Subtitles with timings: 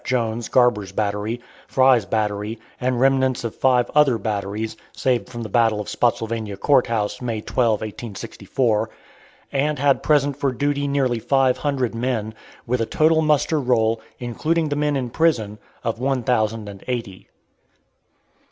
[0.03, 5.79] Jones, Garber's battery, Fry's battery, and remnants of five other batteries (saved from the battle
[5.79, 8.89] of Spottsylvania Court House, May 12, 1864),
[9.51, 12.33] and had present for duty nearly five hundred men,
[12.65, 17.27] with a total muster roll, including the men in prison, of one thousand and eighty.